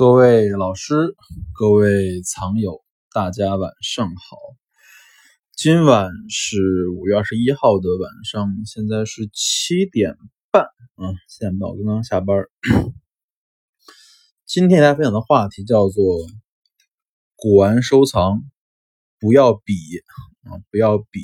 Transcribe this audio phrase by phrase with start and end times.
[0.00, 1.14] 各位老师，
[1.52, 4.38] 各位藏友，大家晚上好。
[5.54, 10.16] 今晚是五月二十一号的晚上，现在是七点
[10.50, 12.46] 半啊，七点半，我刚刚下班。
[14.46, 16.02] 今天大家分享的话题叫做
[17.36, 18.40] 古玩收藏，
[19.18, 19.74] 不要比
[20.44, 21.20] 啊，不要比。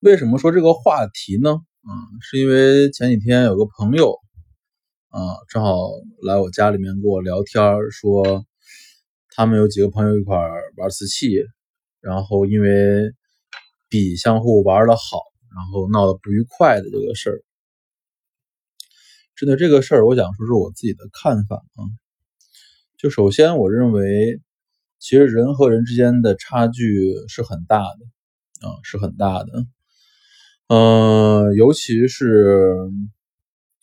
[0.00, 1.52] 为什么说这个话题呢？
[1.80, 1.90] 啊，
[2.20, 4.18] 是因为前几天有个朋友。
[5.14, 5.76] 啊，正好
[6.26, 8.44] 来我家里面跟我聊天，说
[9.28, 10.36] 他们有几个朋友一块
[10.76, 11.40] 玩瓷器，
[12.00, 13.12] 然后因为
[13.88, 15.20] 比相互玩的好，
[15.54, 17.38] 然后闹得不愉快的这个事儿。
[19.36, 21.80] 针对这个事儿，我想说说我自己的看法啊。
[22.98, 24.40] 就首先，我认为
[24.98, 29.64] 其实人和人之间的差距是很大的啊，是很大的。
[30.66, 32.90] 嗯，尤其是。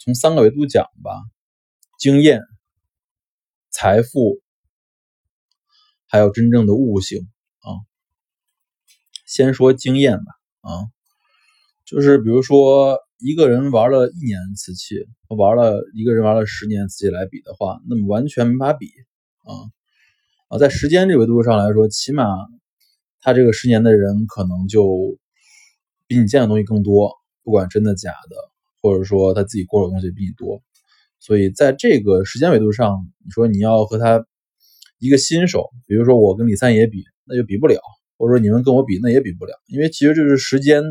[0.03, 1.11] 从三个维度讲吧，
[1.99, 2.41] 经验、
[3.69, 4.41] 财富，
[6.07, 7.69] 还有真正的悟性啊。
[9.27, 10.23] 先说经验吧
[10.61, 10.89] 啊，
[11.85, 14.95] 就是比如说一个人玩了一年瓷器，
[15.27, 18.87] 玩了一个人玩了十年瓷器来比的话，那么完全没法比
[19.43, 19.53] 啊
[20.47, 22.25] 啊，在时间这维度上来说，起码
[23.19, 25.19] 他这个十年的人可能就
[26.07, 28.50] 比你见的东西更多，不管真的假的。
[28.81, 30.61] 或者说他自己过的东西比你多，
[31.19, 34.25] 所以在这个时间维度上，你说你要和他
[34.97, 37.77] 一个新手，比如说我跟李三爷比，那就比不了；
[38.17, 40.83] 或者说你们跟我比，那也比不了，因为其实这是时间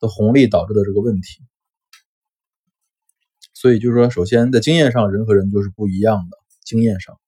[0.00, 1.42] 的红利导致的这个问题。
[3.54, 7.20] 所以就是说，首先在经验上，人和人就是不一样的经验上。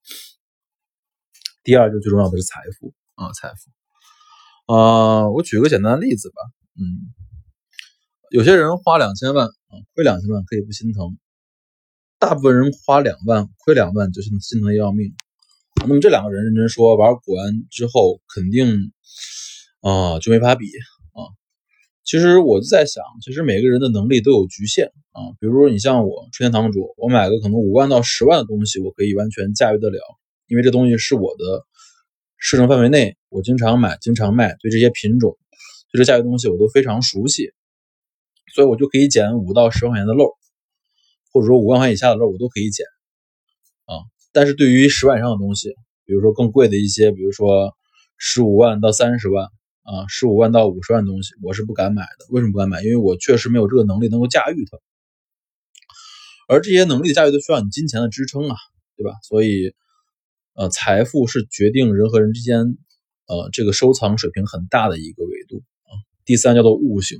[1.63, 6.35] 第二，就最重要的是财富啊，财富啊，我举个简单的例子吧，
[6.77, 7.24] 嗯。
[8.35, 11.15] 有些人花两千万啊，亏两千万可以不心疼；
[12.19, 15.15] 大部分人花两万，亏两万就心心疼的要命。
[15.79, 18.91] 那么这两个人认真说，玩古玩之后肯定
[19.79, 20.65] 啊就没法比
[21.13, 21.31] 啊。
[22.03, 25.31] 其实我就在想，其实每个人的能力都有局限啊。
[25.39, 30.01] 比如说你像我春天堂主，我买个可能五万到十万的东西，我可以完全驾驭得了，
[30.47, 31.65] 因为这东西是我的
[32.37, 35.37] 市场范围内，我经常买，经常卖，对这些品种，
[35.93, 37.53] 对这价位东西我都非常熟悉。
[38.53, 40.31] 所以我就可以捡五到十万块钱的漏，
[41.31, 42.85] 或者说五万块以下的漏，我都可以捡
[43.85, 43.99] 啊。
[44.31, 45.73] 但是对于十万以上的东西，
[46.05, 47.73] 比如说更贵的一些，比如说
[48.17, 49.45] 十五万到三十万
[49.83, 52.25] 啊，十五万到五十万的东西，我是不敢买的。
[52.29, 52.81] 为什么不敢买？
[52.83, 54.77] 因为我确实没有这个能力能够驾驭它。
[56.47, 58.55] 而这些能力的驾驭都需要你金钱的支撑啊，
[58.95, 59.11] 对吧？
[59.23, 59.73] 所以，
[60.53, 62.77] 呃，财富是决定人和人之间，
[63.25, 65.91] 呃，这个收藏水平很大的一个维度啊。
[66.23, 67.19] 第三叫做悟性。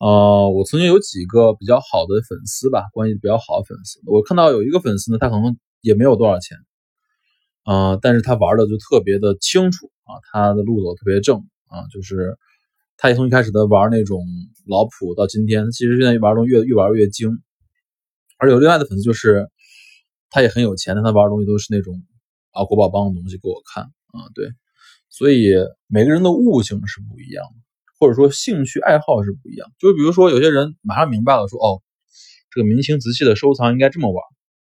[0.00, 4.00] 呃，我曾经有几个比较好的粉丝吧，关系比较好的粉丝。
[4.06, 6.56] 我看到有一个粉丝呢，他可能也没有多少钱，
[7.64, 12.38] 啊，但是他玩的就特别的清楚啊，他的路走特别正啊，就是
[12.96, 14.24] 他也从一开始的玩那种
[14.66, 17.38] 老普，到今天，其实现在玩东西越越玩越精。
[18.38, 19.50] 而有另外的粉丝，就是
[20.30, 22.02] 他也很有钱，但他玩的东西都是那种
[22.52, 24.48] 啊国宝帮的东西给我看啊，对，
[25.10, 25.52] 所以
[25.88, 27.69] 每个人的悟性是不一样的。
[28.00, 31.82] 或者说兴趣爱好是不一样，就比如说有些人马上明白了，说哦，
[32.50, 34.24] 这个明清瓷器的收藏应该这么玩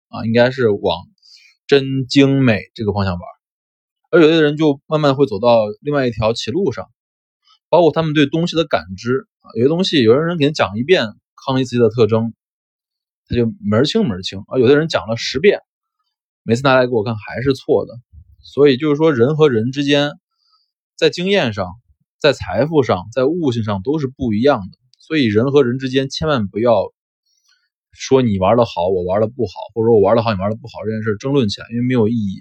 [0.09, 1.05] 啊，应该是往
[1.67, 3.21] 真精美这个方向玩，
[4.13, 6.87] 而有的人就慢慢会走到另外一条歧路上，
[7.69, 11.09] 包括他们对东西的感知啊，有些东西有的人给他讲一遍
[11.45, 12.35] 康熙瓷器的特征，
[13.27, 15.59] 他就门儿清门儿清，啊有的人讲了十遍，
[16.45, 17.95] 每次拿来给我看还是错的，
[18.45, 20.13] 所以就是说人和人之间
[20.95, 21.67] 在经验上。
[22.25, 26.73] 在财富上，在悟性上都是不一样的，所以人和人之间千万不要
[27.93, 32.41] 说你玩的好，我玩的不好，或者我玩的好，你玩的不好这件事争论起来，因为没有意义，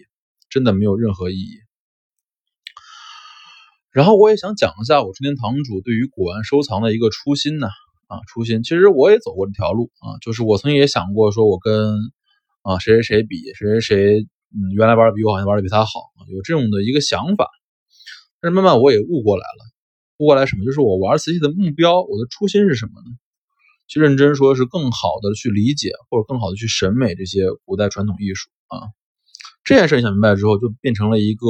[0.50, 1.60] 真的没有任何意义。
[3.92, 7.68] 然后我也想讲一下我春天堂主对于古玩收藏的一个初心呢，
[8.08, 11.98] 啊，初心，其实我也走过这条路啊，就是我曾经也想过说，我跟
[12.62, 15.92] 啊谁谁谁比，谁谁谁，嗯，原来玩的比我好，像玩的比他好，
[16.32, 17.50] 有这种的一个想法，
[18.40, 19.73] 但是慢慢我也悟过来了。
[20.18, 20.66] 不过来什么？
[20.66, 23.18] 就是我玩瓷器的目标，我的初心是什么呢？
[23.88, 28.80] 去认真说是更好的去理解，或者更好的去审美这些古代传统艺术啊。
[29.64, 31.46] 这件事你想明白之后，就变成了一个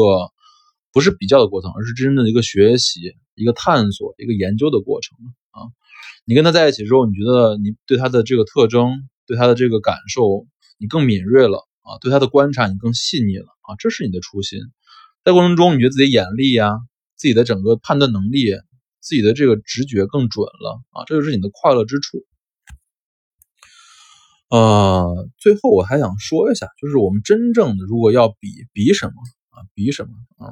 [0.92, 5.18] 不是比较的过程，而是真正的一个学习、一个探索、一个研究的过程
[5.52, 5.70] 啊。
[6.26, 10.48] 你跟他在一起之后，你觉得你对他的这个特征、对他的这个感受，
[10.80, 14.60] 你更敏锐了啊，对他的观察你更细腻了啊，这是你的初心。
[15.24, 16.78] 在过程中，你觉得自己眼力呀。
[17.24, 18.52] 自己的整个判断能力，
[19.00, 22.18] 自己的这个直觉更准了啊，这就是你的快乐之处。
[24.50, 29.14] 呃，最后我还想说一下，就是我们真正的如果要比比什么
[29.52, 30.52] 啊，比什么啊？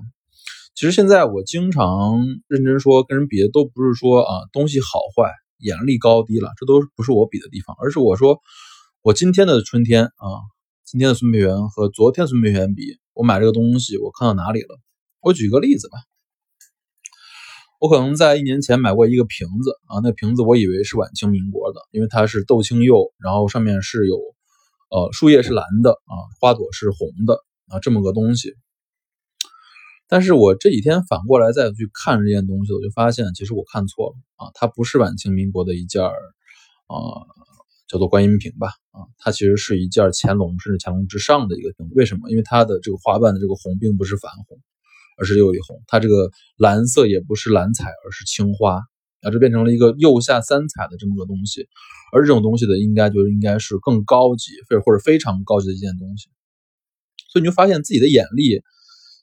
[0.73, 8.39] 其实现在我经常认真说，跟人比的都不是说啊东西好坏、眼力高低了，这都不是我比的地方，而是我说
[9.01, 10.39] 我今天的春天啊，
[10.85, 14.79] 今天的孙培元和昨天孙培元比，我买这个东西我看到哪里了？
[15.19, 15.97] 我举个例子吧，
[17.81, 24.17] 我可能在一年前买过一个瓶子啊，那瓶子我以为是晚清民国的，因为它是豆青釉，然后上面是有
[24.91, 27.39] 呃树叶是蓝的啊，花朵是红的
[27.69, 28.53] 啊，这么个东西。
[30.07, 36.13] 但是我这几天反过来再去看这件东西，我就发现其实我看错了啊，它不是晚清民国的一件儿
[36.85, 37.25] 啊，
[37.87, 41.89] 叫做观音瓶吧啊，它其实是一件乾隆甚至乾隆之上的一个瓶。
[41.95, 42.29] 为什么？
[42.29, 44.59] 因为它的这个花瓣的这个红并不是矾红，
[45.21, 48.81] 而是釉里红，它这个蓝色也不是蓝彩，而是青花
[49.21, 51.67] 啊，这变成了一个釉下三彩的这么个东西。
[52.11, 56.27] 而这种东西的应该就应该是更高级，或者或者非常高级的一件东西。
[57.31, 58.63] 所以你就发现自己的眼力。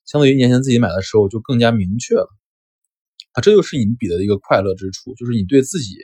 [0.06, 2.29] 相对于年前自己买的时候就更加明确了
[3.33, 5.97] 啊，这就是你比的一个快乐之处，就是你对自己，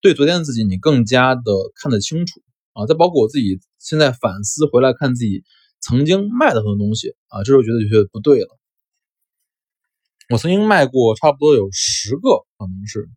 [0.00, 1.42] 对昨天的自己，你更加的
[1.82, 2.40] 看得清楚
[2.72, 2.86] 啊。
[2.86, 5.44] 再包括我自己现在反思回来看自己
[5.80, 8.48] 曾经卖的很多东西啊，这时候觉得就觉得不对了。
[10.28, 13.08] 我曾经卖过差不多有十个，可能是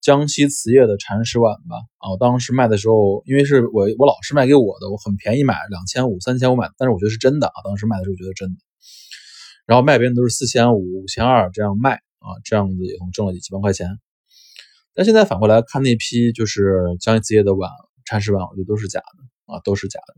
[0.00, 2.12] 江西瓷业的禅石碗吧啊。
[2.12, 7.54] 我当时卖的时候，因为是我我老师卖给我的，我很便宜买，两千五、三千五买，但是我觉得是真的啊。
[7.64, 8.60] 当时卖的时候觉得真的。
[9.66, 13.98] 然后卖别人都是四千五、五千二这样卖啊，这样子也能挣了几万块钱。
[14.94, 17.68] 但现在反过来看那批就是江西瓷业的碗、
[18.04, 20.14] 禅石碗，我觉得都是假的啊，都是假的。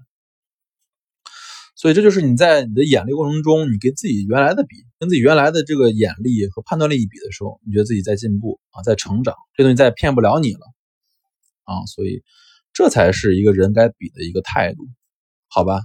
[1.85, 10.61] 所以这就是你在你的眼力过程中，你跟自己原来的比，跟自己原来的这个眼力和判断力一比的时候，你觉得自己在进步啊，在成长，这东西再骗不了你了
[11.65, 11.85] 啊。
[11.85, 12.23] 所以
[12.73, 14.89] 这才是一个人该比的一个态度，
[15.47, 15.83] 好吧？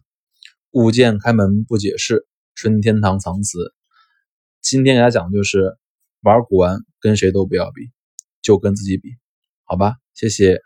[0.72, 2.26] 物件开门不解释。
[2.56, 3.74] 春天堂藏词，
[4.62, 5.78] 今天给大家讲的就是
[6.22, 7.90] 玩古玩，跟谁都不要比，
[8.42, 9.10] 就跟自己比，
[9.66, 9.96] 好吧？
[10.14, 10.62] 谢谢。